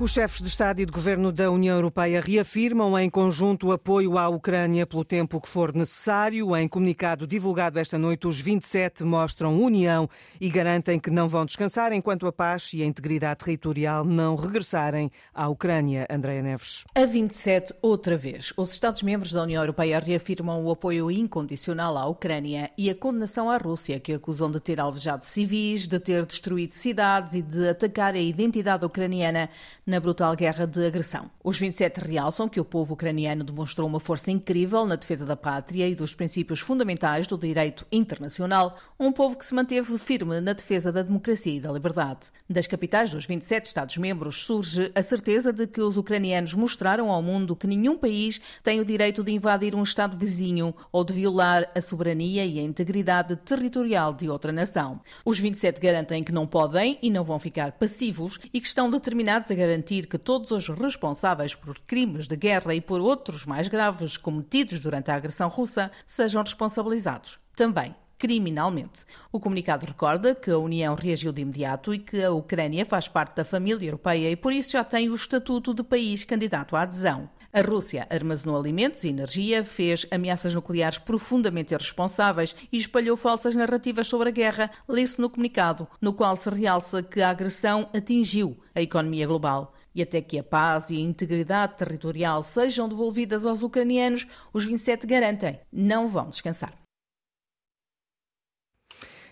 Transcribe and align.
Os 0.00 0.12
chefes 0.12 0.40
de 0.40 0.48
Estado 0.48 0.80
e 0.80 0.86
de 0.86 0.90
Governo 0.90 1.30
da 1.30 1.50
União 1.50 1.76
Europeia 1.76 2.22
reafirmam 2.22 2.98
em 2.98 3.10
conjunto 3.10 3.66
o 3.66 3.72
apoio 3.72 4.16
à 4.16 4.30
Ucrânia 4.30 4.86
pelo 4.86 5.04
tempo 5.04 5.38
que 5.38 5.46
for 5.46 5.74
necessário. 5.74 6.56
Em 6.56 6.66
comunicado 6.66 7.26
divulgado 7.26 7.78
esta 7.78 7.98
noite, 7.98 8.26
os 8.26 8.40
27 8.40 9.04
mostram 9.04 9.60
união 9.60 10.08
e 10.40 10.48
garantem 10.48 10.98
que 10.98 11.10
não 11.10 11.28
vão 11.28 11.44
descansar 11.44 11.92
enquanto 11.92 12.26
a 12.26 12.32
paz 12.32 12.70
e 12.72 12.82
a 12.82 12.86
integridade 12.86 13.44
territorial 13.44 14.02
não 14.02 14.36
regressarem 14.36 15.10
à 15.34 15.46
Ucrânia. 15.48 16.06
Andréa 16.08 16.40
Neves. 16.40 16.84
A 16.94 17.04
27, 17.04 17.74
outra 17.82 18.16
vez. 18.16 18.54
Os 18.56 18.72
Estados-membros 18.72 19.34
da 19.34 19.42
União 19.42 19.62
Europeia 19.62 19.98
reafirmam 19.98 20.64
o 20.64 20.70
apoio 20.70 21.10
incondicional 21.10 21.98
à 21.98 22.06
Ucrânia 22.06 22.70
e 22.78 22.88
a 22.88 22.94
condenação 22.94 23.50
à 23.50 23.58
Rússia, 23.58 24.00
que 24.00 24.14
acusam 24.14 24.50
de 24.50 24.60
ter 24.60 24.80
alvejado 24.80 25.26
civis, 25.26 25.86
de 25.86 26.00
ter 26.00 26.24
destruído 26.24 26.72
cidades 26.72 27.34
e 27.34 27.42
de 27.42 27.68
atacar 27.68 28.14
a 28.14 28.18
identidade 28.18 28.86
ucraniana 28.86 29.50
na 29.90 29.98
brutal 29.98 30.36
guerra 30.36 30.66
de 30.66 30.86
agressão. 30.86 31.28
Os 31.42 31.58
27 31.58 32.00
realçam 32.00 32.48
que 32.48 32.60
o 32.60 32.64
povo 32.64 32.94
ucraniano 32.94 33.42
demonstrou 33.42 33.88
uma 33.88 33.98
força 33.98 34.30
incrível 34.30 34.86
na 34.86 34.94
defesa 34.94 35.26
da 35.26 35.36
pátria 35.36 35.88
e 35.88 35.96
dos 35.96 36.14
princípios 36.14 36.60
fundamentais 36.60 37.26
do 37.26 37.36
direito 37.36 37.84
internacional, 37.90 38.78
um 38.98 39.10
povo 39.10 39.36
que 39.36 39.44
se 39.44 39.52
manteve 39.52 39.98
firme 39.98 40.40
na 40.40 40.52
defesa 40.52 40.92
da 40.92 41.02
democracia 41.02 41.56
e 41.56 41.60
da 41.60 41.72
liberdade. 41.72 42.28
Das 42.48 42.68
capitais 42.68 43.10
dos 43.10 43.26
27 43.26 43.66
Estados-membros 43.66 44.44
surge 44.44 44.92
a 44.94 45.02
certeza 45.02 45.52
de 45.52 45.66
que 45.66 45.80
os 45.80 45.96
ucranianos 45.96 46.54
mostraram 46.54 47.10
ao 47.10 47.20
mundo 47.20 47.56
que 47.56 47.66
nenhum 47.66 47.98
país 47.98 48.40
tem 48.62 48.78
o 48.78 48.84
direito 48.84 49.24
de 49.24 49.32
invadir 49.32 49.74
um 49.74 49.82
Estado 49.82 50.16
vizinho 50.16 50.72
ou 50.92 51.02
de 51.02 51.12
violar 51.12 51.68
a 51.74 51.80
soberania 51.80 52.46
e 52.46 52.60
a 52.60 52.62
integridade 52.62 53.34
territorial 53.34 54.14
de 54.14 54.28
outra 54.28 54.52
nação. 54.52 55.00
Os 55.24 55.40
27 55.40 55.80
garantem 55.80 56.22
que 56.22 56.30
não 56.30 56.46
podem 56.46 56.96
e 57.02 57.10
não 57.10 57.24
vão 57.24 57.40
ficar 57.40 57.72
passivos 57.72 58.38
e 58.54 58.60
que 58.60 58.68
estão 58.68 58.88
determinados 58.88 59.50
a 59.50 59.54
garantir 59.54 59.79
garantir 59.80 60.06
que 60.06 60.18
todos 60.18 60.50
os 60.50 60.68
responsáveis 60.68 61.54
por 61.54 61.78
crimes 61.80 62.26
de 62.26 62.36
guerra 62.36 62.74
e 62.74 62.80
por 62.80 63.00
outros 63.00 63.46
mais 63.46 63.66
graves 63.66 64.18
cometidos 64.18 64.78
durante 64.78 65.10
a 65.10 65.14
agressão 65.14 65.48
russa 65.48 65.90
sejam 66.06 66.42
responsabilizados, 66.42 67.40
também 67.56 67.94
criminalmente. 68.18 69.06
O 69.32 69.40
comunicado 69.40 69.86
recorda 69.86 70.34
que 70.34 70.50
a 70.50 70.58
União 70.58 70.94
reagiu 70.94 71.32
de 71.32 71.40
imediato 71.40 71.94
e 71.94 71.98
que 71.98 72.22
a 72.22 72.30
Ucrânia 72.30 72.84
faz 72.84 73.08
parte 73.08 73.34
da 73.36 73.46
família 73.46 73.88
europeia 73.88 74.30
e 74.30 74.36
por 74.36 74.52
isso 74.52 74.72
já 74.72 74.84
tem 74.84 75.08
o 75.08 75.14
estatuto 75.14 75.72
de 75.72 75.82
país 75.82 76.22
candidato 76.22 76.76
à 76.76 76.82
adesão. 76.82 77.30
A 77.52 77.62
Rússia 77.62 78.06
armazenou 78.08 78.56
alimentos 78.56 79.02
e 79.02 79.08
energia, 79.08 79.64
fez 79.64 80.06
ameaças 80.12 80.54
nucleares 80.54 80.98
profundamente 80.98 81.74
irresponsáveis 81.74 82.54
e 82.72 82.78
espalhou 82.78 83.16
falsas 83.16 83.56
narrativas 83.56 84.06
sobre 84.06 84.28
a 84.28 84.32
guerra, 84.32 84.70
lê-se 84.88 85.20
no 85.20 85.28
comunicado, 85.28 85.88
no 86.00 86.12
qual 86.12 86.36
se 86.36 86.48
realça 86.48 87.02
que 87.02 87.20
a 87.20 87.28
agressão 87.28 87.90
atingiu 87.92 88.56
a 88.72 88.80
economia 88.80 89.26
global. 89.26 89.74
E 89.92 90.00
até 90.00 90.20
que 90.20 90.38
a 90.38 90.44
paz 90.44 90.90
e 90.90 90.96
a 90.96 91.00
integridade 91.00 91.76
territorial 91.76 92.44
sejam 92.44 92.88
devolvidas 92.88 93.44
aos 93.44 93.64
ucranianos, 93.64 94.28
os 94.52 94.64
27 94.64 95.04
garantem, 95.04 95.58
não 95.72 96.06
vão 96.06 96.30
descansar. 96.30 96.72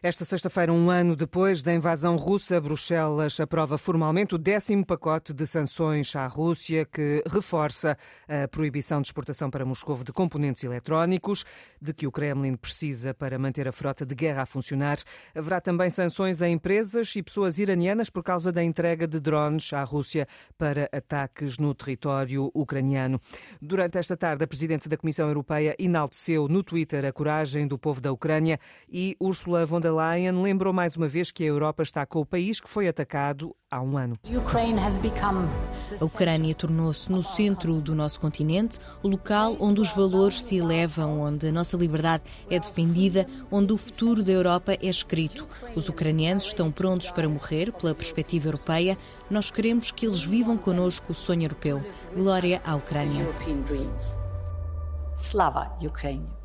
Esta 0.00 0.24
sexta-feira, 0.24 0.72
um 0.72 0.90
ano 0.90 1.16
depois 1.16 1.60
da 1.60 1.74
invasão 1.74 2.14
russa, 2.14 2.60
Bruxelas 2.60 3.40
aprova 3.40 3.76
formalmente 3.76 4.32
o 4.32 4.38
décimo 4.38 4.86
pacote 4.86 5.34
de 5.34 5.44
sanções 5.44 6.14
à 6.14 6.24
Rússia, 6.28 6.84
que 6.84 7.20
reforça 7.28 7.98
a 8.28 8.46
proibição 8.46 9.02
de 9.02 9.08
exportação 9.08 9.50
para 9.50 9.64
Moscou 9.64 10.04
de 10.04 10.12
componentes 10.12 10.62
eletrónicos, 10.62 11.44
de 11.82 11.92
que 11.92 12.06
o 12.06 12.12
Kremlin 12.12 12.54
precisa 12.54 13.12
para 13.12 13.40
manter 13.40 13.66
a 13.66 13.72
frota 13.72 14.06
de 14.06 14.14
guerra 14.14 14.42
a 14.42 14.46
funcionar. 14.46 14.98
Haverá 15.34 15.60
também 15.60 15.90
sanções 15.90 16.42
a 16.42 16.48
empresas 16.48 17.16
e 17.16 17.20
pessoas 17.20 17.58
iranianas 17.58 18.08
por 18.08 18.22
causa 18.22 18.52
da 18.52 18.62
entrega 18.62 19.04
de 19.04 19.18
drones 19.18 19.72
à 19.72 19.82
Rússia 19.82 20.28
para 20.56 20.88
ataques 20.92 21.58
no 21.58 21.74
território 21.74 22.52
ucraniano. 22.54 23.20
Durante 23.60 23.98
esta 23.98 24.16
tarde, 24.16 24.44
a 24.44 24.46
Presidente 24.46 24.88
da 24.88 24.96
Comissão 24.96 25.26
Europeia 25.26 25.74
enalteceu 25.76 26.46
no 26.46 26.62
Twitter 26.62 27.04
a 27.04 27.12
coragem 27.12 27.66
do 27.66 27.76
povo 27.76 28.00
da 28.00 28.12
Ucrânia 28.12 28.60
e 28.88 29.16
Ursula 29.18 29.66
von 29.66 29.80
der 29.80 29.87
der 29.88 29.94
Leyen 29.94 30.42
lembrou 30.42 30.72
mais 30.72 30.96
uma 30.96 31.08
vez 31.08 31.30
que 31.30 31.42
a 31.44 31.46
Europa 31.46 31.82
está 31.82 32.04
com 32.04 32.20
o 32.20 32.26
país 32.26 32.60
que 32.60 32.68
foi 32.68 32.88
atacado 32.88 33.54
há 33.70 33.80
um 33.80 33.96
ano. 33.96 34.18
A 36.00 36.04
Ucrânia 36.04 36.54
tornou-se 36.54 37.10
no 37.10 37.22
centro 37.22 37.80
do 37.80 37.94
nosso 37.94 38.20
continente, 38.20 38.78
o 39.02 39.08
local 39.08 39.56
onde 39.58 39.80
os 39.80 39.90
valores 39.92 40.42
se 40.42 40.56
elevam, 40.56 41.20
onde 41.20 41.48
a 41.48 41.52
nossa 41.52 41.76
liberdade 41.76 42.24
é 42.50 42.58
defendida, 42.58 43.26
onde 43.50 43.72
o 43.72 43.78
futuro 43.78 44.22
da 44.22 44.32
Europa 44.32 44.74
é 44.74 44.86
escrito. 44.86 45.46
Os 45.74 45.88
ucranianos 45.88 46.44
estão 46.44 46.70
prontos 46.70 47.10
para 47.10 47.28
morrer 47.28 47.72
pela 47.72 47.94
perspectiva 47.94 48.48
europeia. 48.48 48.98
Nós 49.30 49.50
queremos 49.50 49.90
que 49.90 50.06
eles 50.06 50.22
vivam 50.22 50.56
connosco 50.56 51.12
o 51.12 51.14
sonho 51.14 51.44
europeu. 51.44 51.82
Glória 52.14 52.60
à 52.64 52.74
Ucrânia. 52.76 53.26
Slava 55.16 55.72
Ucrânia. 55.82 56.37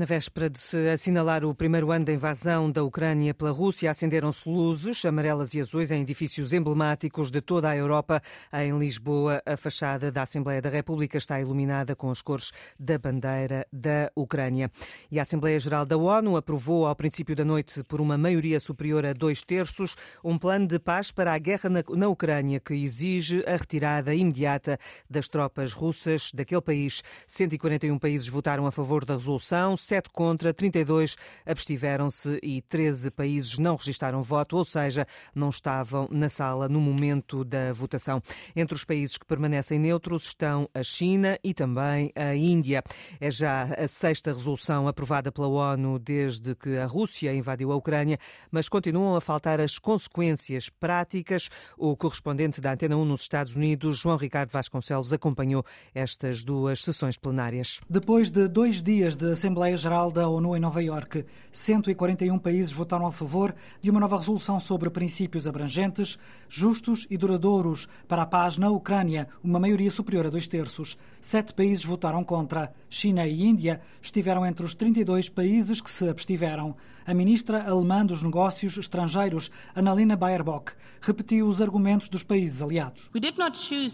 Na 0.00 0.06
véspera 0.06 0.48
de 0.48 0.58
se 0.58 0.88
assinalar 0.88 1.44
o 1.44 1.54
primeiro 1.54 1.92
ano 1.92 2.06
da 2.06 2.12
invasão 2.14 2.72
da 2.72 2.82
Ucrânia 2.82 3.34
pela 3.34 3.50
Rússia, 3.50 3.90
acenderam-se 3.90 4.48
luzes 4.48 5.04
amarelas 5.04 5.52
e 5.52 5.60
azuis 5.60 5.90
em 5.90 6.00
edifícios 6.00 6.54
emblemáticos 6.54 7.30
de 7.30 7.42
toda 7.42 7.68
a 7.68 7.76
Europa. 7.76 8.22
Em 8.50 8.78
Lisboa, 8.78 9.42
a 9.44 9.58
fachada 9.58 10.10
da 10.10 10.22
Assembleia 10.22 10.62
da 10.62 10.70
República 10.70 11.18
está 11.18 11.38
iluminada 11.38 11.94
com 11.94 12.10
as 12.10 12.22
cores 12.22 12.50
da 12.78 12.96
bandeira 12.98 13.66
da 13.70 14.10
Ucrânia. 14.16 14.70
E 15.10 15.18
a 15.18 15.22
Assembleia 15.22 15.60
Geral 15.60 15.84
da 15.84 15.98
ONU 15.98 16.34
aprovou 16.34 16.86
ao 16.86 16.96
princípio 16.96 17.36
da 17.36 17.44
noite, 17.44 17.84
por 17.84 18.00
uma 18.00 18.16
maioria 18.16 18.58
superior 18.58 19.04
a 19.04 19.12
dois 19.12 19.42
terços, 19.42 19.96
um 20.24 20.38
plano 20.38 20.66
de 20.66 20.78
paz 20.78 21.12
para 21.12 21.34
a 21.34 21.38
guerra 21.38 21.68
na, 21.68 22.08
Ucrânia 22.08 22.58
que 22.58 22.72
exige 22.72 23.44
a 23.46 23.54
retirada 23.54 24.14
imediata 24.14 24.78
das 25.10 25.28
tropas 25.28 25.74
russas 25.74 26.32
daquele 26.32 26.62
país. 26.62 27.02
141 27.26 27.98
países 27.98 28.28
votaram 28.28 28.66
a 28.66 28.72
favor 28.72 29.04
da 29.04 29.12
resolução. 29.12 29.76
7 29.90 30.08
contra, 30.10 30.54
32 30.54 31.16
abstiveram-se 31.44 32.38
e 32.44 32.62
13 32.62 33.10
países 33.10 33.58
não 33.58 33.74
registaram 33.74 34.22
voto, 34.22 34.56
ou 34.56 34.64
seja, 34.64 35.04
não 35.34 35.48
estavam 35.48 36.06
na 36.12 36.28
sala 36.28 36.68
no 36.68 36.80
momento 36.80 37.42
da 37.44 37.72
votação. 37.72 38.22
Entre 38.54 38.72
os 38.72 38.84
países 38.84 39.18
que 39.18 39.26
permanecem 39.26 39.80
neutros 39.80 40.26
estão 40.26 40.68
a 40.72 40.84
China 40.84 41.36
e 41.42 41.52
também 41.52 42.12
a 42.14 42.36
Índia. 42.36 42.84
É 43.20 43.32
já 43.32 43.64
a 43.64 43.88
sexta 43.88 44.32
resolução 44.32 44.86
aprovada 44.86 45.32
pela 45.32 45.48
ONU 45.48 45.98
desde 45.98 46.54
que 46.54 46.76
a 46.76 46.86
Rússia 46.86 47.34
invadiu 47.34 47.72
a 47.72 47.76
Ucrânia, 47.76 48.16
mas 48.48 48.68
continuam 48.68 49.16
a 49.16 49.20
faltar 49.20 49.60
as 49.60 49.76
consequências 49.76 50.68
práticas. 50.68 51.50
O 51.76 51.96
correspondente 51.96 52.60
da 52.60 52.74
Antena 52.74 52.96
1 52.96 53.04
nos 53.04 53.22
Estados 53.22 53.56
Unidos, 53.56 53.98
João 53.98 54.16
Ricardo 54.16 54.50
Vasconcelos, 54.50 55.12
acompanhou 55.12 55.64
estas 55.92 56.44
duas 56.44 56.80
sessões 56.80 57.16
plenárias. 57.16 57.80
Depois 57.90 58.30
de 58.30 58.46
dois 58.46 58.80
dias 58.80 59.16
de 59.16 59.32
Assembleia 59.32 59.79
Geral 59.80 60.10
da 60.10 60.28
ONU 60.28 60.54
em 60.54 60.60
Nova 60.60 60.82
Iorque. 60.82 61.24
141 61.50 62.38
países 62.38 62.70
votaram 62.70 63.06
a 63.06 63.12
favor 63.12 63.54
de 63.80 63.88
uma 63.88 63.98
nova 63.98 64.18
resolução 64.18 64.60
sobre 64.60 64.90
princípios 64.90 65.48
abrangentes, 65.48 66.18
justos 66.50 67.06
e 67.08 67.16
duradouros 67.16 67.88
para 68.06 68.20
a 68.20 68.26
paz 68.26 68.58
na 68.58 68.68
Ucrânia, 68.68 69.26
uma 69.42 69.58
maioria 69.58 69.90
superior 69.90 70.26
a 70.26 70.30
dois 70.30 70.46
terços. 70.46 70.98
Sete 71.18 71.54
países 71.54 71.82
votaram 71.82 72.22
contra. 72.22 72.74
China 72.90 73.26
e 73.26 73.42
Índia 73.42 73.80
estiveram 74.02 74.44
entre 74.44 74.66
os 74.66 74.74
32 74.74 75.30
países 75.30 75.80
que 75.80 75.90
se 75.90 76.06
abstiveram. 76.10 76.76
A 77.10 77.14
ministra 77.14 77.68
alemã 77.68 78.06
dos 78.06 78.22
Negócios 78.22 78.76
Estrangeiros, 78.76 79.50
Annalena 79.74 80.14
Baerbock, 80.14 80.74
repetiu 81.00 81.48
os 81.48 81.60
argumentos 81.60 82.08
dos 82.08 82.22
países 82.22 82.62
aliados. 82.62 83.10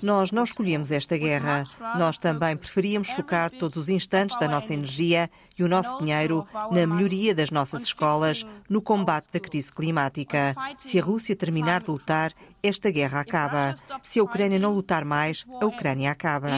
Nós 0.03 0.31
não 0.31 0.43
escolhemos 0.43 0.93
esta 0.93 1.17
guerra. 1.17 1.65
Nós 1.99 2.19
também 2.19 2.55
preferíamos 2.55 3.09
focar 3.09 3.51
todos 3.51 3.79
os 3.79 3.89
instantes 3.89 4.39
da 4.39 4.47
nossa 4.47 4.75
energia 4.75 5.31
e 5.59 5.65
o 5.65 5.69
nosso 5.69 5.99
dinheiro 5.99 6.47
na 6.71 6.87
melhoria 6.87 7.35
das 7.35 7.51
nossas 7.51 7.85
escolas, 7.85 8.45
no 8.69 8.83
combate 8.83 9.29
da 9.33 9.41
crise 9.41 9.73
climática. 9.73 10.55
Se 10.77 11.01
a 11.01 11.03
Rússia 11.03 11.35
terminar 11.35 11.85
de 11.85 11.91
lutar, 11.91 12.35
esta 12.63 12.91
guerra 12.91 13.21
acaba. 13.21 13.77
Se 14.03 14.21
a 14.21 14.23
Ucrânia 14.25 14.59
não 14.59 14.75
lutar 14.75 15.07
mais, 15.07 15.47
a 15.59 15.65
Ucrânia 15.65 16.11
acaba. 16.11 16.51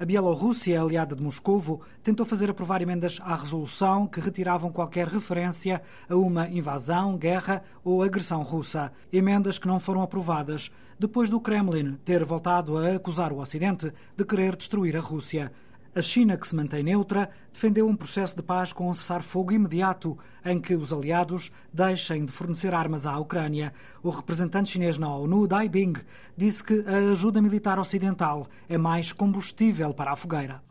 A 0.00 0.04
Bielorrússia, 0.06 0.80
aliada 0.80 1.14
de 1.14 1.22
Moscovo, 1.22 1.82
tentou 2.02 2.24
fazer 2.24 2.48
aprovar 2.48 2.80
emendas 2.80 3.20
à 3.22 3.34
resolução 3.34 4.06
que 4.06 4.20
retiravam 4.20 4.72
qualquer 4.72 5.06
referência 5.06 5.82
a 6.08 6.16
uma 6.16 6.48
invasão, 6.48 7.14
guerra 7.18 7.62
ou 7.84 8.02
agressão 8.02 8.42
russa. 8.42 8.90
Emendas 9.12 9.58
que 9.58 9.68
não 9.68 9.78
foram 9.78 10.00
aprovadas 10.00 10.70
depois 10.98 11.28
do 11.28 11.38
Kremlin 11.38 11.98
ter 12.06 12.24
voltado 12.24 12.78
a 12.78 12.94
acusar 12.94 13.34
o 13.34 13.38
Ocidente 13.38 13.92
de 14.16 14.24
querer 14.24 14.56
destruir 14.56 14.96
a 14.96 15.00
Rússia. 15.00 15.52
A 15.96 16.02
China, 16.02 16.36
que 16.36 16.46
se 16.46 16.54
mantém 16.54 16.82
neutra, 16.82 17.30
defendeu 17.50 17.88
um 17.88 17.96
processo 17.96 18.36
de 18.36 18.42
paz 18.42 18.70
com 18.70 18.90
um 18.90 18.92
cessar-fogo 18.92 19.50
imediato, 19.50 20.18
em 20.44 20.60
que 20.60 20.76
os 20.76 20.92
aliados 20.92 21.50
deixem 21.72 22.26
de 22.26 22.30
fornecer 22.30 22.74
armas 22.74 23.06
à 23.06 23.18
Ucrânia. 23.18 23.72
O 24.02 24.10
representante 24.10 24.72
chinês 24.72 24.98
na 24.98 25.08
ONU, 25.08 25.46
Dai 25.48 25.70
Bing, 25.70 25.94
disse 26.36 26.62
que 26.62 26.84
a 26.86 27.12
ajuda 27.12 27.40
militar 27.40 27.78
ocidental 27.78 28.46
é 28.68 28.76
mais 28.76 29.10
combustível 29.10 29.94
para 29.94 30.12
a 30.12 30.16
fogueira. 30.16 30.62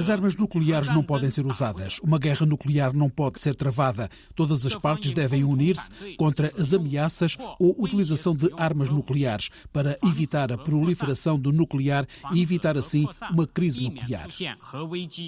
As 0.00 0.10
armas 0.10 0.34
nucleares 0.34 0.88
não 0.88 1.04
podem 1.04 1.30
ser 1.30 1.46
usadas. 1.46 2.00
Uma 2.02 2.18
guerra 2.18 2.44
nuclear 2.44 2.92
não 2.92 3.08
pode 3.08 3.40
ser 3.40 3.54
travada. 3.54 4.10
Todas 4.34 4.66
as 4.66 4.74
partes 4.74 5.12
devem 5.12 5.44
unir-se 5.44 5.88
contra 6.16 6.52
as 6.58 6.74
ameaças 6.74 7.38
ou 7.60 7.76
utilização 7.78 8.34
de 8.34 8.50
armas 8.56 8.90
nucleares 8.90 9.50
para 9.72 9.96
evitar 10.04 10.50
a 10.50 10.58
proliferação 10.58 11.38
do 11.38 11.52
nuclear 11.52 12.08
e 12.32 12.42
evitar 12.42 12.76
assim 12.76 13.06
uma 13.30 13.46
crise 13.46 13.80
nuclear. 13.80 13.99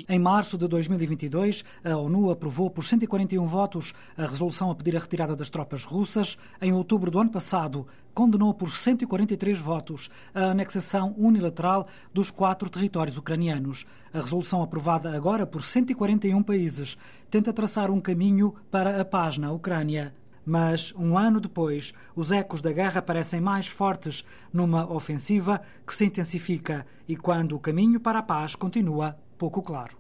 Em 0.08 0.18
março 0.18 0.56
de 0.56 0.66
2022, 0.68 1.64
a 1.84 1.96
ONU 1.96 2.30
aprovou 2.30 2.70
por 2.70 2.84
141 2.84 3.44
votos 3.46 3.92
a 4.16 4.26
resolução 4.26 4.70
a 4.70 4.74
pedir 4.74 4.96
a 4.96 5.00
retirada 5.00 5.36
das 5.36 5.50
tropas 5.50 5.84
russas. 5.84 6.38
Em 6.60 6.72
outubro 6.72 7.10
do 7.10 7.18
ano 7.18 7.30
passado, 7.30 7.86
condenou 8.14 8.52
por 8.54 8.70
143 8.70 9.58
votos 9.58 10.10
a 10.34 10.46
anexação 10.46 11.14
unilateral 11.16 11.86
dos 12.12 12.30
quatro 12.30 12.68
territórios 12.68 13.16
ucranianos. 13.16 13.86
A 14.12 14.20
resolução 14.20 14.62
aprovada 14.62 15.14
agora 15.14 15.46
por 15.46 15.62
141 15.62 16.42
países 16.42 16.96
tenta 17.30 17.52
traçar 17.52 17.90
um 17.90 18.00
caminho 18.00 18.54
para 18.70 19.00
a 19.00 19.04
paz 19.04 19.38
na 19.38 19.50
Ucrânia. 19.50 20.14
Mas, 20.44 20.92
um 20.96 21.16
ano 21.16 21.40
depois, 21.40 21.92
os 22.16 22.32
ecos 22.32 22.60
da 22.60 22.72
guerra 22.72 23.00
parecem 23.00 23.40
mais 23.40 23.66
fortes 23.66 24.24
numa 24.52 24.90
ofensiva 24.90 25.62
que 25.86 25.94
se 25.94 26.04
intensifica 26.04 26.84
e 27.06 27.16
quando 27.16 27.54
o 27.54 27.60
caminho 27.60 28.00
para 28.00 28.18
a 28.18 28.22
paz 28.22 28.54
continua 28.54 29.16
pouco 29.38 29.62
claro. 29.62 29.96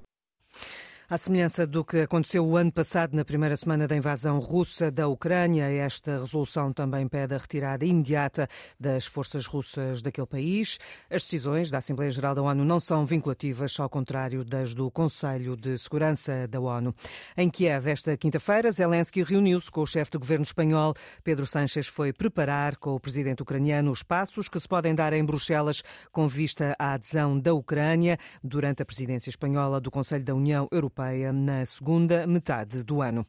À 1.12 1.18
semelhança 1.18 1.66
do 1.66 1.84
que 1.84 1.98
aconteceu 1.98 2.42
o 2.42 2.56
ano 2.56 2.72
passado 2.72 3.14
na 3.14 3.22
primeira 3.22 3.54
semana 3.54 3.86
da 3.86 3.94
invasão 3.94 4.38
russa 4.38 4.90
da 4.90 5.08
Ucrânia, 5.08 5.64
esta 5.64 6.18
resolução 6.18 6.72
também 6.72 7.06
pede 7.06 7.34
a 7.34 7.36
retirada 7.36 7.84
imediata 7.84 8.48
das 8.80 9.04
forças 9.04 9.44
russas 9.44 10.00
daquele 10.00 10.26
país. 10.26 10.78
As 11.10 11.22
decisões 11.24 11.70
da 11.70 11.76
Assembleia 11.76 12.10
Geral 12.10 12.34
da 12.34 12.40
ONU 12.40 12.64
não 12.64 12.80
são 12.80 13.04
vinculativas, 13.04 13.78
ao 13.78 13.90
contrário 13.90 14.42
das 14.42 14.72
do 14.74 14.90
Conselho 14.90 15.54
de 15.54 15.76
Segurança 15.76 16.48
da 16.48 16.58
ONU. 16.58 16.94
Em 17.36 17.50
Kiev, 17.50 17.88
esta 17.88 18.16
quinta-feira, 18.16 18.72
Zelensky 18.72 19.22
reuniu-se 19.22 19.70
com 19.70 19.82
o 19.82 19.86
chefe 19.86 20.12
de 20.12 20.16
governo 20.16 20.44
espanhol. 20.44 20.94
Pedro 21.22 21.44
Sánchez 21.44 21.88
foi 21.88 22.14
preparar 22.14 22.76
com 22.76 22.94
o 22.94 22.98
presidente 22.98 23.42
ucraniano 23.42 23.90
os 23.90 24.02
passos 24.02 24.48
que 24.48 24.58
se 24.58 24.66
podem 24.66 24.94
dar 24.94 25.12
em 25.12 25.22
Bruxelas 25.22 25.82
com 26.10 26.26
vista 26.26 26.74
à 26.78 26.94
adesão 26.94 27.38
da 27.38 27.52
Ucrânia 27.52 28.16
durante 28.42 28.80
a 28.80 28.86
presidência 28.86 29.28
espanhola 29.28 29.78
do 29.78 29.90
Conselho 29.90 30.24
da 30.24 30.34
União 30.34 30.66
Europeia 30.72 31.01
Europeia 31.02 31.32
na 31.32 31.66
segunda 31.66 32.26
metade 32.26 32.84
do 32.84 33.02
ano. 33.02 33.26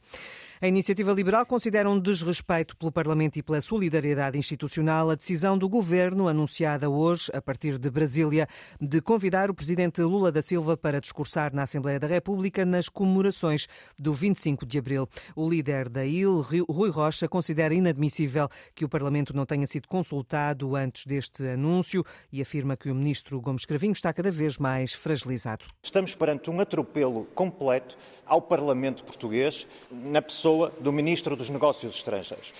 A 0.61 0.67
Iniciativa 0.67 1.11
Liberal 1.11 1.45
considera 1.45 1.89
um 1.89 1.99
desrespeito 1.99 2.77
pelo 2.77 2.91
Parlamento 2.91 3.37
e 3.37 3.43
pela 3.43 3.59
solidariedade 3.59 4.37
institucional 4.37 5.09
a 5.09 5.15
decisão 5.15 5.57
do 5.57 5.67
governo, 5.67 6.27
anunciada 6.27 6.89
hoje, 6.89 7.29
a 7.33 7.41
partir 7.41 7.77
de 7.77 7.89
Brasília, 7.89 8.47
de 8.79 9.01
convidar 9.01 9.49
o 9.49 9.53
presidente 9.53 10.01
Lula 10.01 10.31
da 10.31 10.41
Silva 10.41 10.77
para 10.77 11.01
discursar 11.01 11.53
na 11.53 11.63
Assembleia 11.63 11.99
da 11.99 12.07
República 12.07 12.65
nas 12.65 12.87
comemorações 12.87 13.67
do 13.97 14.13
25 14.13 14.65
de 14.65 14.77
abril. 14.77 15.09
O 15.35 15.49
líder 15.49 15.89
da 15.89 16.05
IL, 16.05 16.41
Rui 16.41 16.89
Rocha, 16.89 17.27
considera 17.27 17.73
inadmissível 17.73 18.47
que 18.75 18.85
o 18.85 18.89
Parlamento 18.89 19.35
não 19.35 19.45
tenha 19.45 19.67
sido 19.67 19.87
consultado 19.87 20.75
antes 20.75 21.05
deste 21.05 21.45
anúncio 21.47 22.05
e 22.31 22.41
afirma 22.41 22.77
que 22.77 22.89
o 22.89 22.95
ministro 22.95 23.41
Gomes 23.41 23.65
Cravinho 23.65 23.93
está 23.93 24.13
cada 24.13 24.31
vez 24.31 24.57
mais 24.57 24.93
fragilizado. 24.93 25.65
Estamos 25.81 26.15
perante 26.15 26.49
um 26.49 26.59
atropelo 26.59 27.25
completo 27.33 27.97
ao 28.25 28.41
Parlamento 28.41 29.03
português 29.03 29.67
na 29.91 30.21
pessoa 30.21 30.52
do 30.79 30.91
Ministro 30.91 31.35
dos 31.35 31.49
Negócios 31.49 31.95
Estrangeiros. 31.95 32.53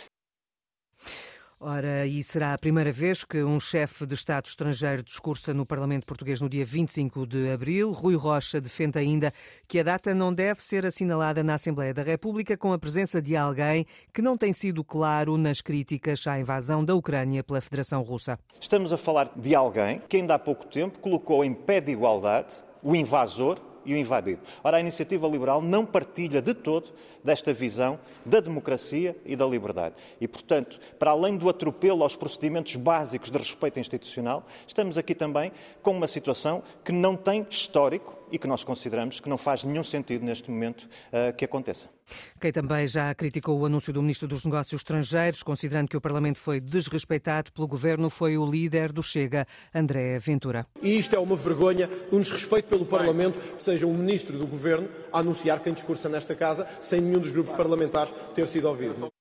Ora, 1.65 2.05
e 2.05 2.21
será 2.21 2.53
a 2.53 2.57
primeira 2.57 2.91
vez 2.91 3.23
que 3.23 3.41
um 3.41 3.57
chefe 3.57 4.05
de 4.05 4.15
Estado 4.15 4.47
estrangeiro 4.47 5.01
discursa 5.01 5.53
no 5.53 5.65
Parlamento 5.65 6.05
Português 6.05 6.41
no 6.41 6.49
dia 6.49 6.65
25 6.65 7.25
de 7.25 7.49
abril. 7.49 7.93
Rui 7.93 8.15
Rocha 8.15 8.59
defende 8.59 8.99
ainda 8.99 9.31
que 9.65 9.79
a 9.79 9.83
data 9.83 10.13
não 10.13 10.33
deve 10.33 10.61
ser 10.61 10.85
assinalada 10.85 11.41
na 11.41 11.53
Assembleia 11.53 11.93
da 11.93 12.03
República 12.03 12.57
com 12.57 12.73
a 12.73 12.77
presença 12.77 13.21
de 13.21 13.37
alguém 13.37 13.85
que 14.13 14.21
não 14.21 14.35
tem 14.35 14.51
sido 14.51 14.83
claro 14.83 15.37
nas 15.37 15.61
críticas 15.61 16.27
à 16.27 16.37
invasão 16.37 16.83
da 16.83 16.95
Ucrânia 16.95 17.45
pela 17.45 17.61
Federação 17.61 18.01
Russa. 18.01 18.37
Estamos 18.59 18.91
a 18.91 18.97
falar 18.97 19.31
de 19.33 19.55
alguém 19.55 20.01
que 20.09 20.17
ainda 20.17 20.35
há 20.35 20.39
pouco 20.39 20.65
tempo 20.67 20.99
colocou 20.99 21.45
em 21.45 21.53
pé 21.53 21.79
de 21.79 21.93
igualdade 21.93 22.53
o 22.83 22.93
invasor 22.93 23.57
e 23.85 23.93
o 23.93 23.97
invadido. 23.97 24.41
Ora, 24.63 24.77
a 24.77 24.79
iniciativa 24.79 25.27
liberal 25.27 25.61
não 25.61 25.85
partilha 25.85 26.41
de 26.41 26.53
todo 26.53 26.91
desta 27.23 27.53
visão 27.53 27.99
da 28.25 28.39
democracia 28.39 29.15
e 29.25 29.35
da 29.35 29.45
liberdade. 29.45 29.95
E, 30.19 30.27
portanto, 30.27 30.79
para 30.99 31.11
além 31.11 31.37
do 31.37 31.49
atropelo 31.49 32.03
aos 32.03 32.15
procedimentos 32.15 32.75
básicos 32.75 33.29
de 33.29 33.37
respeito 33.37 33.79
institucional, 33.79 34.45
estamos 34.67 34.97
aqui 34.97 35.15
também 35.15 35.51
com 35.81 35.91
uma 35.91 36.07
situação 36.07 36.63
que 36.83 36.91
não 36.91 37.15
tem 37.15 37.45
histórico 37.49 38.22
e 38.33 38.39
que 38.39 38.47
nós 38.47 38.63
consideramos 38.63 39.19
que 39.19 39.29
não 39.29 39.37
faz 39.37 39.63
nenhum 39.63 39.83
sentido 39.83 40.25
neste 40.25 40.49
momento 40.49 40.89
uh, 41.11 41.31
que 41.37 41.45
aconteça. 41.45 41.87
Quem 42.41 42.51
também 42.51 42.87
já 42.87 43.13
criticou 43.13 43.59
o 43.59 43.65
anúncio 43.65 43.93
do 43.93 44.01
Ministro 44.01 44.27
dos 44.27 44.43
Negócios 44.43 44.79
Estrangeiros, 44.79 45.43
considerando 45.43 45.87
que 45.87 45.95
o 45.95 46.01
Parlamento 46.01 46.39
foi 46.39 46.59
desrespeitado 46.59 47.53
pelo 47.53 47.67
Governo, 47.67 48.09
foi 48.09 48.35
o 48.35 48.45
líder 48.45 48.91
do 48.91 49.03
Chega, 49.03 49.45
André 49.73 50.17
Ventura. 50.17 50.65
E 50.81 50.97
isto 50.97 51.15
é 51.15 51.19
uma 51.19 51.35
vergonha, 51.35 51.87
um 52.11 52.19
desrespeito 52.19 52.69
pelo 52.69 52.87
Parlamento, 52.87 53.37
que 53.37 53.61
seja 53.61 53.85
um 53.85 53.93
Ministro 53.93 54.35
do 54.35 54.47
Governo 54.47 54.89
a 55.11 55.19
anunciar 55.19 55.59
quem 55.59 55.71
discursa 55.71 56.09
nesta 56.09 56.33
Casa, 56.33 56.67
sem 56.81 56.99
nenhum 56.99 57.19
dos 57.19 57.29
grupos 57.29 57.53
parlamentares 57.53 58.11
ter 58.33 58.47
sido 58.47 58.67
ouvido. 58.67 59.12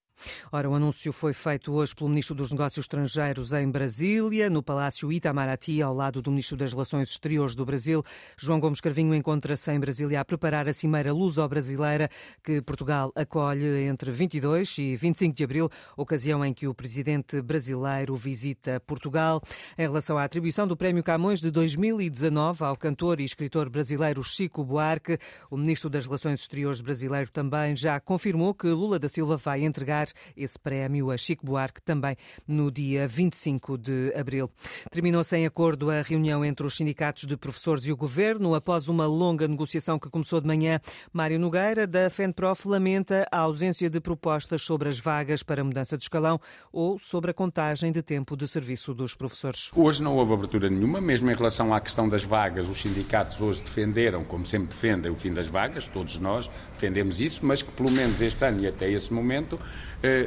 Ora, 0.51 0.69
o 0.69 0.75
anúncio 0.75 1.13
foi 1.13 1.33
feito 1.33 1.73
hoje 1.73 1.95
pelo 1.95 2.11
Ministro 2.11 2.35
dos 2.35 2.51
Negócios 2.51 2.85
Estrangeiros 2.85 3.53
em 3.53 3.71
Brasília, 3.71 4.49
no 4.51 4.63
Palácio 4.63 5.13
Itamaraty, 5.13 5.83
ao 5.83 5.95
lado 5.95 6.21
do 6.21 6.31
Ministro 6.31 6.57
das 6.57 6.73
Relações 6.73 7.11
Exteriores 7.11 7.55
do 7.55 7.65
Brasil. 7.65 8.03
João 8.37 8.61
Gomes 8.61 8.81
Carvinho 8.81 9.15
encontra-se 9.15 9.71
em 9.71 9.81
Brasília 9.81 10.21
a 10.21 10.25
preparar 10.25 10.69
a 10.69 10.73
Cimeira 10.73 11.13
Luso-Brasileira 11.13 12.09
que 12.43 12.61
Portugal 12.63 13.13
acolhe 13.15 13.85
entre 13.85 14.11
22 14.11 14.79
e 14.79 14.97
25 14.97 15.35
de 15.35 15.45
abril, 15.45 15.71
ocasião 15.97 16.45
em 16.45 16.53
que 16.53 16.67
o 16.67 16.75
presidente 16.75 17.41
brasileiro 17.41 18.15
visita 18.15 18.81
Portugal. 18.81 19.43
Em 19.79 19.83
relação 19.83 20.19
à 20.19 20.25
atribuição 20.25 20.67
do 20.67 20.77
Prémio 20.77 21.03
Camões 21.03 21.41
de 21.41 21.51
2019 21.51 22.65
ao 22.65 22.77
cantor 22.77 23.21
e 23.21 23.25
escritor 23.25 23.69
brasileiro 23.69 24.23
Chico 24.23 24.65
Buarque, 24.65 25.19
o 25.51 25.57
Ministro 25.57 25.91
das 25.91 26.07
Relações 26.07 26.41
Exteriores 26.41 26.81
brasileiro 26.81 27.31
também 27.31 27.75
já 27.77 27.99
confirmou 28.01 28.55
que 28.55 28.69
Lula 28.69 28.99
da 28.99 29.09
Silva 29.09 29.37
vai 29.37 29.63
entregar 29.65 30.07
esse 30.37 30.59
prémio 30.59 31.11
a 31.11 31.17
Chico 31.17 31.45
Buarque 31.45 31.83
também 31.83 32.17
no 32.47 32.71
dia 32.71 33.07
25 33.07 33.79
de 33.79 34.13
abril. 34.15 34.51
Terminou-se 34.91 35.37
em 35.37 35.47
acordo 35.47 35.91
a 35.91 36.03
reunião 36.03 36.45
entre 36.45 36.67
os 36.67 36.77
sindicatos 36.77 37.25
de 37.25 37.37
professores 37.37 37.87
e 37.87 37.93
o 37.93 37.97
governo. 37.97 38.55
Após 38.55 38.89
uma 38.89 39.07
longa 39.07 39.47
negociação 39.49 39.99
que 39.99 40.09
começou 40.09 40.41
de 40.41 40.47
manhã, 40.47 40.81
Mário 41.13 41.39
Nogueira, 41.39 41.87
da 41.87 42.09
FENPROF, 42.09 42.69
lamenta 42.69 43.27
a 43.31 43.39
ausência 43.39 43.89
de 43.89 44.01
propostas 44.01 44.63
sobre 44.63 44.89
as 44.89 44.99
vagas 44.99 45.43
para 45.43 45.65
mudança 45.65 45.97
de 45.97 46.05
escalão 46.05 46.41
ou 46.73 46.99
sobre 46.99 47.31
a 47.31 47.35
contagem 47.35 47.93
de 47.93 48.03
tempo 48.03 48.37
de 48.37 48.47
serviço 48.49 48.95
dos 48.95 49.15
professores. 49.15 49.71
Hoje 49.75 50.03
não 50.03 50.17
houve 50.17 50.33
abertura 50.33 50.69
nenhuma, 50.69 51.01
mesmo 51.01 51.31
em 51.31 51.35
relação 51.35 51.75
à 51.75 51.81
questão 51.81 52.09
das 52.09 52.23
vagas. 52.23 52.69
Os 52.69 52.81
sindicatos 52.81 53.41
hoje 53.41 53.63
defenderam, 53.63 54.25
como 54.25 54.45
sempre 54.45 54.69
defendem, 54.69 55.11
o 55.11 55.15
fim 55.15 55.33
das 55.33 55.47
vagas, 55.47 55.89
todos 55.89 56.19
nós 56.19 56.51
defendemos 56.73 57.21
isso, 57.21 57.45
mas 57.45 57.63
que 57.63 57.71
pelo 57.73 57.91
menos 57.91 58.21
este 58.21 58.45
ano 58.45 58.61
e 58.61 58.67
até 58.67 58.91
esse 58.91 59.13
momento 59.13 59.59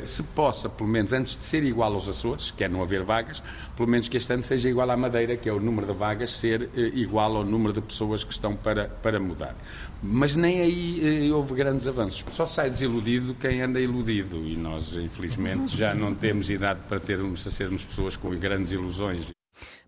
se 0.06 0.24
possa, 0.24 0.70
pelo 0.70 0.90
menos 0.90 1.12
antes 1.14 1.38
de 1.38 1.44
ser 1.44 1.64
igual 1.64 1.94
aos 1.94 2.08
Açores, 2.08 2.52
que 2.52 2.64
é 2.64 2.70
não 2.70 2.82
haver 2.82 3.04
vagas, 3.04 3.44
pelo 3.76 3.90
menos 3.90 4.08
que 4.08 4.18
este 4.18 4.32
ano 4.34 4.44
seja 4.44 4.70
igual 4.70 4.90
à 4.90 4.98
Madeira, 4.98 5.36
que 5.36 5.50
é 5.50 5.54
o 5.54 5.60
número 5.60 5.88
de 5.88 5.94
vagas, 5.94 6.32
ser 6.32 6.70
eh, 6.78 6.92
igual 6.94 7.36
ao 7.36 7.44
número 7.44 7.74
de 7.74 7.82
pessoas 7.82 8.24
que 8.24 8.32
estão 8.32 8.56
para, 8.56 8.86
para 8.86 9.20
mudar. 9.20 9.56
Mas 10.02 10.36
nem 10.36 10.62
aí 10.62 11.28
eh, 11.28 11.34
houve 11.34 11.56
grandes 11.56 11.88
avanços. 11.88 12.26
Só 12.34 12.46
sai 12.46 12.70
desiludido 12.70 13.36
quem 13.36 13.62
anda 13.62 13.80
iludido 13.80 14.38
e 14.46 14.56
nós, 14.56 14.94
infelizmente, 14.94 15.76
já 15.76 15.94
não 15.94 16.16
temos 16.16 16.50
idade 16.50 16.80
para 16.88 17.00
termos 17.00 17.46
a 17.46 17.52
sermos 17.52 17.84
pessoas 17.84 18.16
com 18.16 18.30
grandes 18.30 18.72
ilusões. 18.72 19.35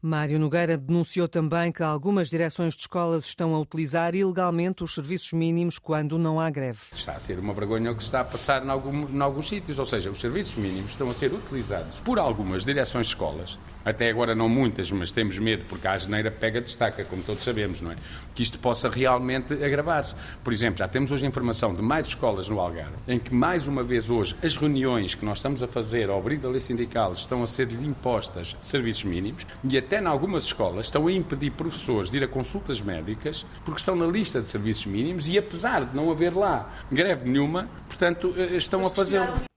Mário 0.01 0.39
Nogueira 0.39 0.77
denunciou 0.77 1.27
também 1.27 1.71
que 1.71 1.83
algumas 1.83 2.29
direções 2.29 2.75
de 2.75 2.81
escolas 2.81 3.25
estão 3.25 3.53
a 3.55 3.59
utilizar 3.59 4.15
ilegalmente 4.15 4.83
os 4.83 4.93
serviços 4.93 5.33
mínimos 5.33 5.79
quando 5.79 6.17
não 6.17 6.39
há 6.39 6.49
greve. 6.49 6.79
Está 6.93 7.13
a 7.13 7.19
ser 7.19 7.39
uma 7.39 7.53
vergonha 7.53 7.91
o 7.91 7.95
que 7.95 8.03
está 8.03 8.21
a 8.21 8.25
passar 8.25 8.65
em 8.65 8.69
alguns, 8.69 9.11
em 9.11 9.21
alguns 9.21 9.47
sítios, 9.47 9.79
ou 9.79 9.85
seja, 9.85 10.09
os 10.09 10.19
serviços 10.19 10.55
mínimos 10.55 10.91
estão 10.91 11.09
a 11.09 11.13
ser 11.13 11.33
utilizados 11.33 11.99
por 11.99 12.19
algumas 12.19 12.63
direções 12.63 13.07
de 13.07 13.13
escolas 13.13 13.57
até 13.87 14.09
agora 14.09 14.35
não 14.35 14.49
muitas, 14.49 14.91
mas 14.91 15.13
temos 15.13 15.39
medo, 15.39 15.63
porque 15.69 15.87
a 15.87 15.97
geneira 15.97 16.29
pega 16.29 16.59
destaca, 16.59 17.05
como 17.05 17.23
todos 17.23 17.41
sabemos, 17.41 17.79
não 17.79 17.93
é? 17.93 17.95
Que 18.35 18.43
isto 18.43 18.59
possa 18.59 18.89
realmente 18.89 19.53
agravar-se. 19.53 20.13
Por 20.43 20.51
exemplo, 20.51 20.79
já 20.79 20.89
temos 20.89 21.09
hoje 21.09 21.25
informação 21.25 21.73
de 21.73 21.81
mais 21.81 22.07
escolas 22.07 22.49
no 22.49 22.59
Algarve, 22.59 22.97
em 23.07 23.17
que 23.17 23.33
mais 23.33 23.65
uma 23.65 23.83
vez 23.83 24.09
hoje 24.09 24.35
as 24.43 24.57
reuniões 24.57 25.15
que 25.15 25.23
nós 25.23 25.37
estamos 25.37 25.63
a 25.63 25.67
fazer 25.67 26.09
ao 26.09 26.19
abrigo 26.19 26.41
da 26.41 26.49
lei 26.49 26.59
sindical 26.59 27.13
estão 27.13 27.41
a 27.41 27.47
ser-lhe 27.47 27.85
impostas 27.85 28.57
serviços 28.61 29.05
mínimos. 29.05 29.47
e 29.63 29.77
até 29.77 30.01
em 30.01 30.05
algumas 30.05 30.43
escolas 30.43 30.87
estão 30.87 31.07
a 31.07 31.11
impedir 31.11 31.51
professores 31.51 32.11
de 32.11 32.17
ir 32.17 32.23
a 32.23 32.27
consultas 32.27 32.81
médicas 32.81 33.45
porque 33.63 33.79
estão 33.79 33.95
na 33.95 34.05
lista 34.05 34.41
de 34.41 34.49
serviços 34.49 34.85
mínimos 34.85 35.29
e 35.29 35.37
apesar 35.37 35.85
de 35.85 35.95
não 35.95 36.11
haver 36.11 36.35
lá 36.35 36.69
greve 36.91 37.29
nenhuma, 37.29 37.69
portanto, 37.87 38.33
eh, 38.37 38.57
estão 38.57 38.85
a 38.85 38.89
fazê-lo. 38.89 39.47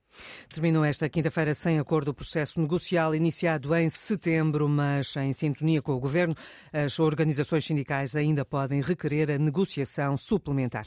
Terminou 0.53 0.83
esta 0.83 1.07
quinta-feira 1.07 1.53
sem 1.53 1.79
acordo 1.79 2.09
o 2.09 2.13
processo 2.13 2.59
negocial 2.59 3.15
iniciado 3.15 3.73
em 3.73 3.87
setembro, 3.87 4.67
mas 4.67 5.15
em 5.15 5.31
sintonia 5.31 5.81
com 5.81 5.93
o 5.93 5.99
governo, 5.99 6.35
as 6.73 6.99
organizações 6.99 7.63
sindicais 7.63 8.17
ainda 8.17 8.43
podem 8.43 8.81
requerer 8.81 9.31
a 9.31 9.37
negociação 9.37 10.17
suplementar. 10.17 10.83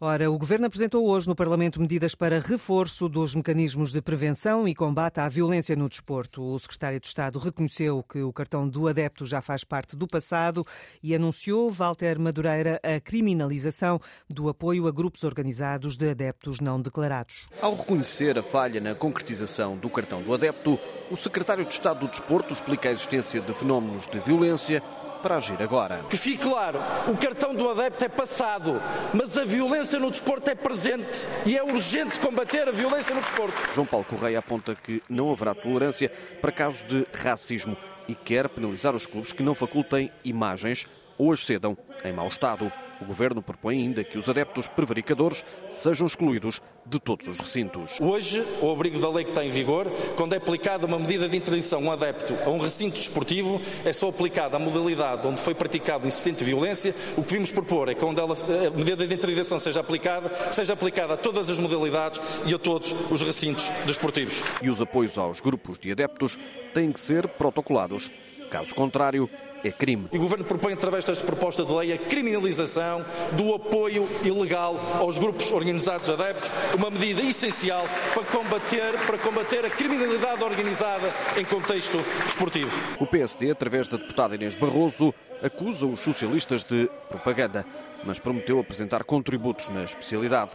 Ora, 0.00 0.28
o 0.28 0.36
Governo 0.36 0.66
apresentou 0.66 1.06
hoje 1.06 1.28
no 1.28 1.36
Parlamento 1.36 1.80
medidas 1.80 2.16
para 2.16 2.40
reforço 2.40 3.08
dos 3.08 3.34
mecanismos 3.34 3.92
de 3.92 4.02
prevenção 4.02 4.66
e 4.66 4.74
combate 4.74 5.20
à 5.20 5.28
violência 5.28 5.76
no 5.76 5.88
desporto. 5.88 6.42
O 6.42 6.58
Secretário 6.58 6.98
de 6.98 7.06
Estado 7.06 7.38
reconheceu 7.38 8.02
que 8.02 8.20
o 8.20 8.32
cartão 8.32 8.68
do 8.68 8.88
adepto 8.88 9.24
já 9.24 9.40
faz 9.40 9.62
parte 9.62 9.94
do 9.96 10.08
passado 10.08 10.66
e 11.00 11.14
anunciou, 11.14 11.70
Walter 11.70 12.18
Madureira, 12.18 12.80
a 12.82 13.00
criminalização 13.00 14.00
do 14.28 14.48
apoio 14.48 14.88
a 14.88 14.90
grupos 14.90 15.22
organizados 15.22 15.96
de 15.96 16.10
adeptos 16.10 16.58
não 16.58 16.82
declarados. 16.82 17.48
Ao 17.62 17.76
reconhecer 17.76 18.36
a 18.36 18.42
falha 18.42 18.80
na 18.80 18.96
concretização 18.96 19.76
do 19.76 19.88
cartão 19.88 20.20
do 20.22 20.34
adepto, 20.34 20.78
o 21.08 21.16
Secretário 21.16 21.64
de 21.64 21.72
Estado 21.72 22.00
do 22.00 22.08
Desporto 22.08 22.52
explica 22.52 22.88
a 22.88 22.92
existência 22.92 23.40
de 23.40 23.52
fenómenos 23.54 24.08
de 24.08 24.18
violência 24.18 24.82
para 25.24 25.36
agir 25.38 25.56
agora. 25.62 26.04
Que 26.10 26.18
fique 26.18 26.44
claro, 26.44 26.78
o 27.08 27.16
cartão 27.16 27.54
do 27.54 27.70
adepto 27.70 28.04
é 28.04 28.10
passado, 28.10 28.78
mas 29.14 29.38
a 29.38 29.44
violência 29.46 29.98
no 29.98 30.10
desporto 30.10 30.50
é 30.50 30.54
presente 30.54 31.26
e 31.46 31.56
é 31.56 31.62
urgente 31.62 32.20
combater 32.20 32.68
a 32.68 32.70
violência 32.70 33.14
no 33.14 33.22
desporto. 33.22 33.54
João 33.74 33.86
Paulo 33.86 34.04
Correia 34.04 34.40
aponta 34.40 34.74
que 34.74 35.02
não 35.08 35.32
haverá 35.32 35.54
tolerância 35.54 36.12
para 36.42 36.52
casos 36.52 36.82
de 36.82 37.06
racismo 37.14 37.74
e 38.06 38.14
quer 38.14 38.50
penalizar 38.50 38.94
os 38.94 39.06
clubes 39.06 39.32
que 39.32 39.42
não 39.42 39.54
facultem 39.54 40.10
imagens 40.22 40.86
ou 41.16 41.32
as 41.32 41.42
cedam 41.42 41.74
em 42.04 42.12
mau 42.12 42.28
estado. 42.28 42.70
O 43.00 43.04
governo 43.04 43.42
propõe 43.42 43.78
ainda 43.78 44.04
que 44.04 44.16
os 44.16 44.28
adeptos 44.28 44.68
prevaricadores 44.68 45.44
sejam 45.68 46.06
excluídos 46.06 46.60
de 46.86 46.98
todos 46.98 47.26
os 47.26 47.38
recintos. 47.38 47.98
Hoje, 48.00 48.44
o 48.60 48.70
abrigo 48.70 48.98
da 48.98 49.10
lei 49.10 49.24
que 49.24 49.30
está 49.30 49.44
em 49.44 49.50
vigor, 49.50 49.90
quando 50.16 50.34
é 50.34 50.36
aplicada 50.36 50.86
uma 50.86 50.98
medida 50.98 51.28
de 51.28 51.36
interdição 51.36 51.80
a 51.80 51.82
um 51.82 51.92
adepto 51.92 52.34
a 52.44 52.50
um 52.50 52.58
recinto 52.58 52.96
desportivo, 52.96 53.60
é 53.84 53.92
só 53.92 54.08
aplicada 54.08 54.56
a 54.56 54.60
modalidade 54.60 55.26
onde 55.26 55.40
foi 55.40 55.54
praticado 55.54 56.06
incessante 56.06 56.38
de 56.38 56.44
violência. 56.44 56.94
O 57.16 57.22
que 57.22 57.34
vimos 57.34 57.50
propor 57.50 57.88
é 57.88 57.94
que 57.94 58.04
onde 58.04 58.20
ela, 58.20 58.34
a 58.34 58.70
medida 58.76 59.06
de 59.06 59.14
interdição 59.14 59.58
seja 59.58 59.80
aplicada, 59.80 60.30
seja 60.52 60.72
aplicada 60.74 61.14
a 61.14 61.16
todas 61.16 61.50
as 61.50 61.58
modalidades 61.58 62.20
e 62.46 62.54
a 62.54 62.58
todos 62.58 62.94
os 63.10 63.22
recintos 63.22 63.68
desportivos. 63.86 64.42
E 64.62 64.70
os 64.70 64.80
apoios 64.80 65.18
aos 65.18 65.40
grupos 65.40 65.78
de 65.78 65.90
adeptos 65.90 66.38
têm 66.72 66.92
que 66.92 67.00
ser 67.00 67.26
protocolados. 67.28 68.10
Caso 68.50 68.74
contrário, 68.74 69.28
é 69.64 69.72
crime. 69.72 70.06
E 70.12 70.18
o 70.18 70.20
Governo 70.20 70.44
propõe, 70.44 70.74
através 70.74 71.04
desta 71.04 71.24
proposta 71.24 71.64
de 71.64 71.72
lei, 71.72 71.92
a 71.92 71.98
criminalização 71.98 73.04
do 73.32 73.54
apoio 73.54 74.08
ilegal 74.22 74.78
aos 74.98 75.18
grupos 75.18 75.50
organizados 75.50 76.06
de 76.06 76.12
adeptos, 76.12 76.50
uma 76.76 76.90
medida 76.90 77.22
essencial 77.22 77.84
para 78.12 78.24
combater, 78.24 78.92
para 79.06 79.18
combater 79.18 79.64
a 79.64 79.70
criminalidade 79.70 80.42
organizada 80.42 81.12
em 81.36 81.44
contexto 81.44 81.98
desportivo. 82.24 82.70
O 83.00 83.06
PSD, 83.06 83.50
através 83.50 83.88
da 83.88 83.96
deputada 83.96 84.34
Inês 84.34 84.54
Barroso, 84.54 85.14
acusa 85.42 85.86
os 85.86 86.00
socialistas 86.00 86.64
de 86.64 86.88
propaganda, 87.08 87.64
mas 88.04 88.18
prometeu 88.18 88.58
apresentar 88.58 89.04
contributos 89.04 89.68
na 89.68 89.84
especialidade. 89.84 90.52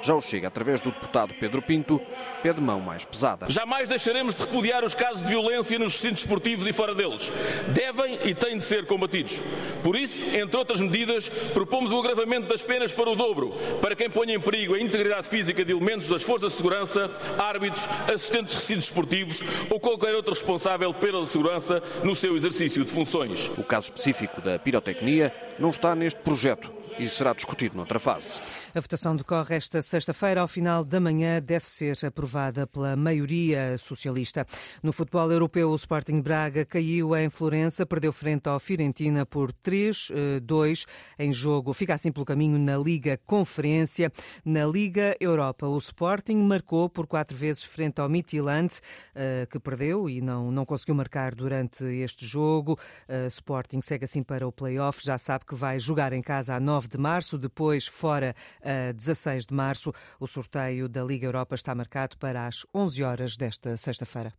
Já 0.00 0.14
o 0.14 0.20
Chega, 0.20 0.48
através 0.48 0.80
do 0.80 0.90
deputado 0.90 1.34
Pedro 1.34 1.60
Pinto, 1.60 2.00
pede 2.42 2.60
mão 2.60 2.80
mais 2.80 3.04
pesada. 3.04 3.50
Jamais 3.50 3.88
deixaremos 3.88 4.34
de 4.34 4.42
repudiar 4.42 4.84
os 4.84 4.94
casos 4.94 5.22
de 5.22 5.28
violência 5.28 5.78
nos 5.78 5.94
recintos 5.94 6.20
esportivos 6.20 6.66
e 6.66 6.72
fora 6.72 6.94
deles. 6.94 7.32
Devem 7.68 8.18
e 8.24 8.34
têm 8.34 8.58
de 8.58 8.64
ser 8.64 8.86
combatidos. 8.86 9.42
Por 9.82 9.96
isso, 9.96 10.24
entre 10.26 10.56
outras 10.56 10.80
medidas, 10.80 11.28
propomos 11.52 11.92
o 11.92 11.98
agravamento 12.00 12.48
das 12.48 12.62
penas 12.62 12.92
para 12.92 13.10
o 13.10 13.16
dobro, 13.16 13.50
para 13.80 13.96
quem 13.96 14.08
ponha 14.08 14.34
em 14.34 14.40
perigo 14.40 14.74
a 14.74 14.80
integridade 14.80 15.28
física 15.28 15.64
de 15.64 15.72
elementos 15.72 16.08
das 16.08 16.22
forças 16.22 16.52
de 16.52 16.56
segurança, 16.58 17.10
árbitros, 17.38 17.88
assistentes 18.12 18.54
de 18.54 18.60
recintos 18.60 18.84
esportivos 18.84 19.42
ou 19.70 19.80
qualquer 19.80 20.14
outro 20.14 20.32
responsável 20.32 20.92
pela 20.94 21.24
segurança 21.26 21.82
no 22.02 22.14
seu 22.14 22.36
exercício 22.36 22.84
de 22.84 22.92
funções. 22.92 23.50
O 23.56 23.64
caso 23.64 23.86
específico 23.86 24.40
da 24.40 24.58
pirotecnia 24.58 25.32
não 25.58 25.70
está 25.70 25.94
neste 25.94 26.20
projeto 26.20 26.72
e 26.98 27.08
será 27.08 27.32
discutido 27.32 27.76
noutra 27.76 27.98
fase. 27.98 28.40
A 28.74 28.80
votação 28.80 29.14
decorre 29.14 29.56
esta 29.56 29.80
sexta-feira, 29.82 30.40
ao 30.40 30.48
final 30.48 30.84
da 30.84 31.00
manhã, 31.00 31.40
deve 31.40 31.68
ser 31.68 31.96
aprovada 32.04 32.66
pela 32.66 32.96
maioria 32.96 33.76
socialista. 33.78 34.46
No 34.82 34.92
futebol 34.92 35.30
europeu, 35.30 35.70
o 35.70 35.76
Sporting 35.76 36.20
Braga 36.20 36.64
caiu 36.64 37.16
em 37.16 37.28
Florença, 37.28 37.86
perdeu 37.86 38.12
frente 38.12 38.48
ao 38.48 38.58
Fiorentina 38.58 39.24
por 39.24 39.52
3-2 39.52 40.86
em 41.18 41.32
jogo. 41.32 41.72
Fica 41.72 41.94
assim 41.94 42.10
pelo 42.10 42.26
caminho 42.26 42.58
na 42.58 42.76
Liga 42.76 43.18
Conferência. 43.24 44.12
Na 44.44 44.66
Liga 44.66 45.16
Europa, 45.20 45.66
o 45.66 45.78
Sporting 45.78 46.36
marcou 46.36 46.88
por 46.88 47.06
quatro 47.06 47.36
vezes 47.36 47.62
frente 47.62 48.00
ao 48.00 48.08
Midtjylland, 48.08 48.80
eh, 49.14 49.46
que 49.50 49.58
perdeu 49.58 50.08
e 50.08 50.20
não, 50.20 50.50
não 50.50 50.64
conseguiu 50.64 50.94
marcar 50.94 51.34
durante 51.34 51.84
este 51.84 52.26
jogo. 52.26 52.78
Eh, 53.08 53.26
Sporting 53.28 53.80
segue 53.82 54.04
assim 54.04 54.22
para 54.22 54.46
o 54.46 54.52
play-off, 54.52 55.00
já 55.04 55.16
sabe 55.18 55.44
que 55.48 55.54
vai 55.54 55.80
jogar 55.80 56.12
em 56.12 56.20
casa 56.20 56.54
a 56.54 56.60
9 56.60 56.88
de 56.88 56.98
março, 56.98 57.38
depois 57.38 57.86
fora 57.86 58.36
a 58.62 58.92
16 58.92 59.46
de 59.46 59.54
março. 59.54 59.92
O 60.20 60.26
sorteio 60.26 60.88
da 60.88 61.02
Liga 61.02 61.26
Europa 61.26 61.54
está 61.54 61.74
marcado 61.74 62.18
para 62.18 62.46
as 62.46 62.66
11 62.74 63.02
horas 63.02 63.36
desta 63.36 63.76
sexta-feira. 63.76 64.32